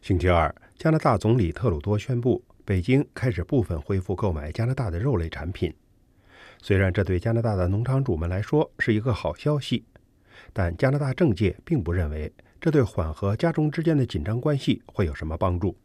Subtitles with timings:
[0.00, 5.74] 星期二，加拿大总理特鲁多宣布，北京开始部分恢复购买加拿大的肉类产品。
[6.62, 9.84] 虽然这对加拿大的农场主们来说是一个好消息，
[10.52, 15.76] 但加拿大政界并不认为这对缓和加中之间的紧张关系会有什么帮助。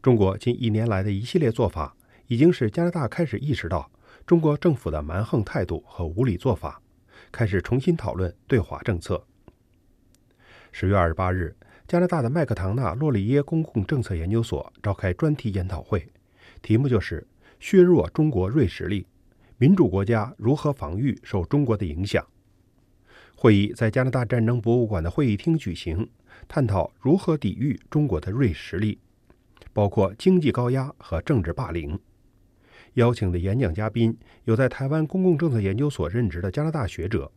[0.00, 1.94] 中国近一年来的一系列做法，
[2.28, 3.90] 已经使加拿大开始意识到
[4.24, 6.80] 中国政府的蛮横态度和无理做法，
[7.32, 9.26] 开始重新讨论对华政策。
[10.70, 11.54] 十月二十八日，
[11.92, 16.08] 加拿大的麦克唐纳洛里耶公共政策研究所召开专题研讨会，
[16.62, 17.26] 题目就是
[17.60, 19.06] “削弱中国锐实力”。
[19.60, 22.26] 民主国家如何防御受中国的影响？
[23.36, 26.08] 会议在加拿大战争博物馆的会议厅举行，
[26.48, 28.98] 探讨如何抵御中国的锐实力，
[29.74, 32.00] 包括经济高压和政治霸凌。
[32.94, 37.30] 邀请的演讲嘉宾有在台湾公共政策研究所任职的加拿大学者，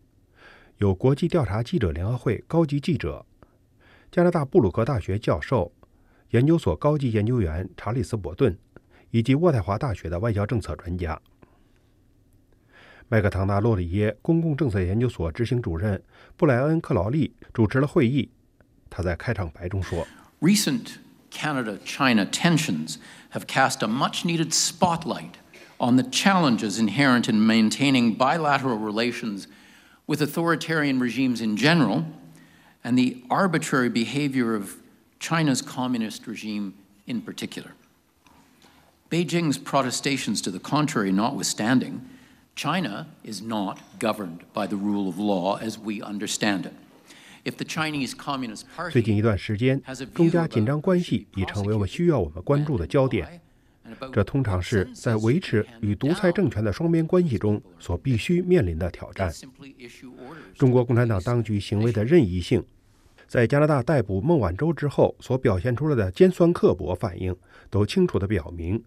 [0.77, 3.25] 有国际调查记者联合会高级记者、
[4.15, 5.73] 加拿大布鲁克大学教授、
[6.29, 8.57] 研究所高级研究员查理斯·伯顿，
[9.11, 11.21] 以及渥太华大学的外交政策专家。
[13.09, 16.01] 麦克唐纳洛里耶公共政策研究所执行主任
[16.37, 18.29] 布莱恩·克劳利主持了会议。
[18.89, 20.07] 他在开场白中说
[20.39, 20.93] ：“Recent
[21.29, 22.95] Canada-China tensions
[23.33, 25.33] have cast a much-needed spotlight
[25.77, 29.47] on the challenges inherent in maintaining bilateral relations
[30.05, 32.05] with authoritarian regimes in general,
[32.84, 34.76] and the arbitrary behavior of
[35.18, 36.72] China's communist regime
[37.06, 37.72] in particular.
[39.10, 42.00] Beijing's protestations to the contrary notwithstanding.”
[42.56, 46.72] China is not governed by the rule of law as we understand it.
[47.42, 49.80] If the Chinese Communist Party 最近一段时间，
[50.12, 53.40] 中加紧张关系已成为我们需要我们关注的焦点。
[54.12, 59.32] 这通常是在维持与独裁政权的双边关系中所必须面临的挑战。
[60.54, 62.62] 中国共产党当局行为的任意性，
[63.27, 67.35] 在加拿大逮捕孟晚舟之后所表现出来的尖酸刻薄反应，
[67.69, 68.81] 都清楚地表明，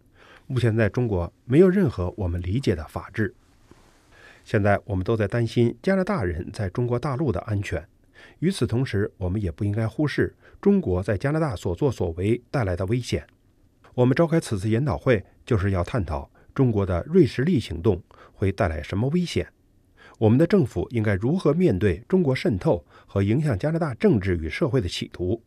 [0.46, 3.34] 目前在中国没有任何我们理解的法治。
[4.44, 7.86] 现在我们都在担心加拿大人在中国大陆的安全。
[8.38, 13.26] 与此同时，我们也不应该忽视中国在加拿大所作所为带来的危险。
[13.94, 18.00] 我们召开此次研讨会，就是要探讨中国的锐实力行动
[18.32, 19.46] 会带来什么危险。
[20.18, 25.42] 我们的政府应该如何面对中国渗透和影响加拿大政治与社会的企图？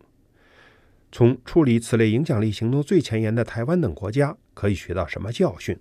[1.11, 5.77] 从处理此类影响力行动最前沿的台湾等国家可以学到什么教训？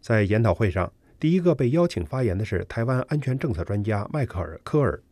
[0.00, 0.92] 在研讨会上。
[1.20, 5.02] 第一个被邀请发言的是台湾安全政策专家迈克尔·科尔，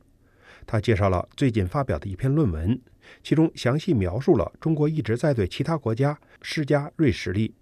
[0.67, 2.79] 他介绍了最近发表的一篇论文，
[3.23, 7.55] 其中详细描述了中国一直在对其他国家施加锐实力。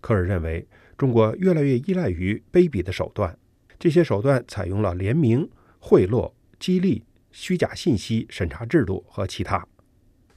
[0.00, 3.38] 科尔认为，中国越来越依赖于卑鄙的手段，
[3.78, 5.48] 这些手段采用了联名、
[5.78, 9.66] 贿赂、激励、虚假信息审查制度和其他。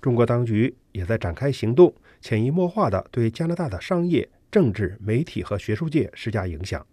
[0.02, 6.86] 中国当局也在展开行动，潜移默化地对加拿大的商业、政治、媒体和学术界施加影响。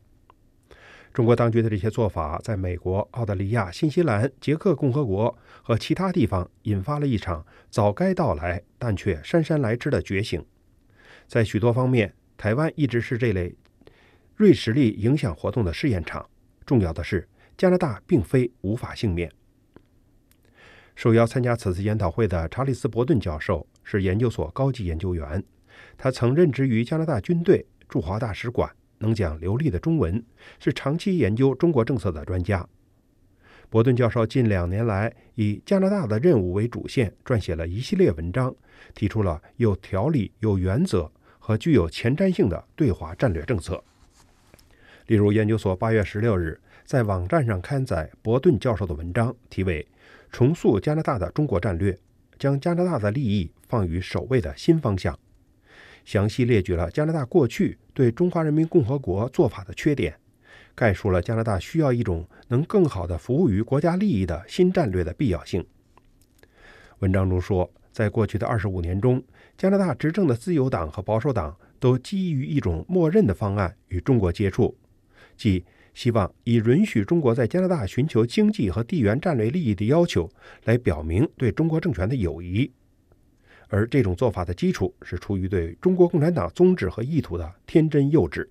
[1.12, 10.44] 中国当局的这些做法，在美国、澳大利亚、新西兰、捷克共和国和其他地方引发了一场早该到来但却姗姗来迟的觉醒。
[11.28, 13.54] 在许多方面，台湾一直是这类
[14.34, 16.28] 锐实力影响活动的试验场。
[16.64, 19.30] 重要的是，加拿大并非无法幸免。
[20.94, 25.42] 受邀参加此次研讨会的查理斯·伯顿教授是研究所高级研究员，
[25.97, 28.70] 他曾任职于加拿大军队驻华大使馆。
[28.98, 30.24] 能讲流利的中文，
[30.58, 32.66] 是长期研究中国政策的专家。
[33.69, 38.54] 伯顿教授近两年来以加拿大的任务为主线，撰写了一系列文章，
[38.94, 43.82] 提出了有条理、有原则和具有前瞻性的对华战略政策。
[45.06, 49.82] 例如，研究所八月十六日在网站上刊载伯顿教授的文章，题为
[50.32, 51.98] 《重塑加拿大的中国战略：
[52.38, 55.15] 将加拿大的利益放于首位的新方向》。
[56.06, 60.15] 详细列举了加拿大过去对中华人民共和国做法的缺点，
[60.75, 65.65] 概述了加拿大需要一种能更好地服务于国家利益的新战略的必要性。
[67.00, 69.22] 文章中说，在过去的二十五年中，
[69.59, 74.74] 加拿大执政的自由党和保守党都基于一种默认的方案与中国接触，
[75.36, 75.65] 即
[75.95, 80.28] 希望以允许中国在加拿大寻求经济和地缘战略利益的要求
[80.65, 82.71] 来表明对中国政权的友谊。
[83.69, 88.47] 而这种做法的基础是出于对中国共产党宗旨和意图的天真幼稚。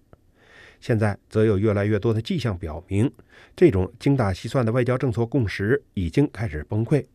[0.82, 3.10] 现在则有越来越多的迹象表明，
[3.56, 7.06] 这种精打细算的外交政策共识已经开始崩溃。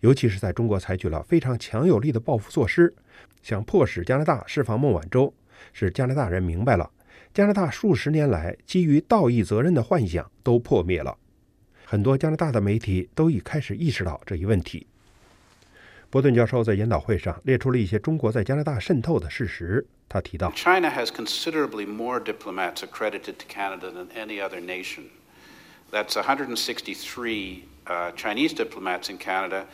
[0.00, 2.94] 尤其是在中国采取了非常强有力的报复措施，
[3.42, 5.34] 想迫使加拿大释放孟晚舟，
[5.74, 6.90] 使加拿大人明白了
[7.34, 11.18] 加拿大数十年来基于道义责任的幻想都破灭了。
[11.84, 14.86] 很多加拿大的媒体都已开始意识到这一问题。
[16.10, 19.84] 伯顿教授在研讨会上列出了一些中国在加拿大渗透的事实。
[20.08, 25.06] 他提到，China has considerably more diplomats accredited to Canada than any other nation.
[25.90, 29.64] That's 163 uh, Chinese diplomats in Canada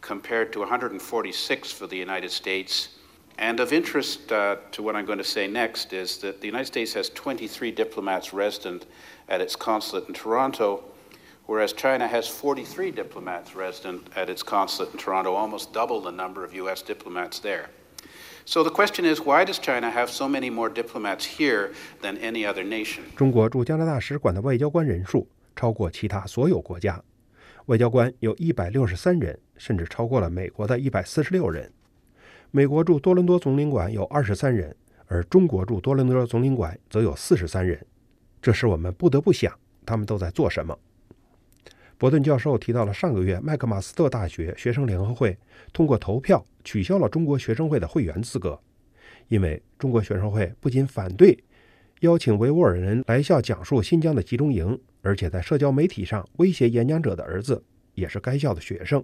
[0.00, 2.97] compared to 146 for the United States.
[3.37, 6.67] And of interest uh, to what I'm going to say next is that the United
[6.67, 8.85] States has 23 diplomats resident
[9.27, 10.83] at its consulate in Toronto,
[11.47, 16.45] whereas China has 43 diplomats resident at its consulate in Toronto, almost double the number
[16.45, 16.83] of U.S.
[16.83, 17.69] diplomats there.
[18.45, 22.45] So the question is, why does China have so many more diplomats here than any
[22.45, 23.03] other nation?
[23.15, 27.01] 中国驻加拿大使馆的外交官人数超过其他所有国家，
[27.65, 31.71] 外交官有一百六十三人，甚至超过了美国的一百四十六人。
[32.50, 34.74] 美国驻多伦多总领馆有二十三人，
[35.06, 37.84] 而中国驻多伦多总领馆则有四十三人。
[38.40, 39.52] 这使我们不得不想，
[39.84, 40.78] 他们都在做什么。
[41.98, 45.36] 伯顿教授提到了上个月麦克马斯特大学学生联合会
[45.72, 48.58] 通过投票取消了中国学生会的会员资格，
[49.28, 51.36] 因为中国学生会不仅反对
[52.00, 54.78] 邀请维吾尔人来校讲述新疆的集中营。
[55.00, 57.62] 而且在社交媒体上威胁演讲者的儿子
[57.94, 59.02] 也是该校的学生。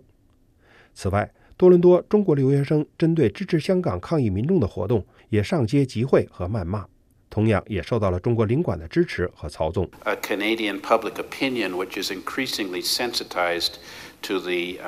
[0.93, 6.86] 此外，多伦多中国留学生针对支持香港抗议民众的活动也上街集会和谩骂，
[7.30, 9.90] 同样也受到了中国领馆的支持和操纵。
[10.06, 13.74] A Canadian public opinion which is increasingly sensitized
[14.22, 14.80] to the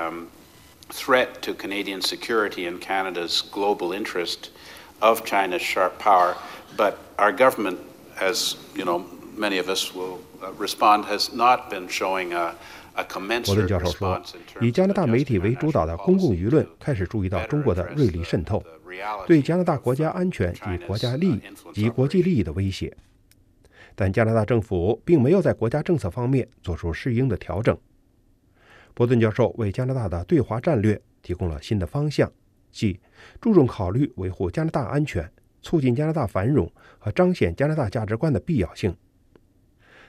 [0.90, 4.50] threat to Canadian security and Canada's global interest
[5.00, 6.36] of China's sharp power,
[6.78, 7.78] but our government,
[8.20, 9.06] as you know,
[9.38, 10.20] many of us will.
[13.45, 14.23] 伯顿教授说
[14.61, 18.63] ：“以加拿大媒体为主导的公共舆论开始注意到中国的锐利渗透，
[19.27, 21.43] 对加拿大国家安全及国家利益
[21.75, 22.97] 及国际利益的威胁。
[23.95, 27.77] 但加拿大政府并没有在国家政策方面做出适应的调整。”
[28.95, 32.33] 伯顿教授为加拿大的对华战略提供了新的方向，
[32.73, 32.99] 即
[33.43, 38.97] 注重考虑维护加拿大安全、促进加拿大繁荣和彰显加拿大价值观的必要性。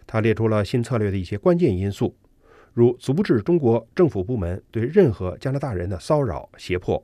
[0.05, 2.15] 他列出了新策略的一些关键因素，
[2.77, 7.03] 如阻止中国政府部门对任何加拿大人的骚扰胁迫，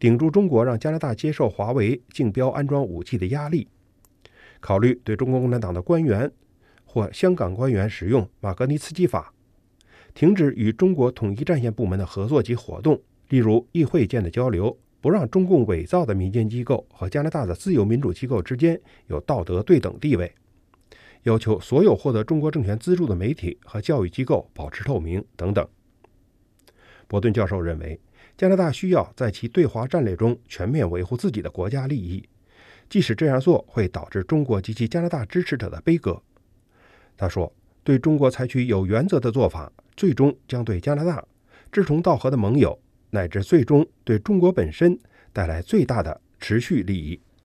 [0.00, 3.68] 顶住中国让加拿大接受华为竞标安装武器的压力，
[4.58, 6.28] 考虑对中国共产党的官员
[6.84, 9.32] 或香港官员使用马格尼茨基法，
[10.12, 20.34] 停止与中国统一战线部门的合作及活动，例如议会间的交流，不让中共伪造的民间机构和加拿大的自由民主机构之间有道德对等地位。
[21.24, 25.66] 要求所有获得中国政权资助的媒体和教育机构保持透明等等。
[27.06, 28.00] 伯顿教授认为，
[28.38, 32.26] 加拿大需要在其对华战略中全面维护自己的国家利益，
[32.88, 36.22] 即使这样做会导致中国及其加拿大支持者的悲歌。
[37.16, 37.52] 他说
[37.84, 41.22] ：“对中国采取有原则的做法，最终将对加拿大、
[41.70, 42.78] 志同道合的盟友
[43.10, 44.98] 乃至最终对中国本身
[45.32, 47.20] 带来最大的持续利益。”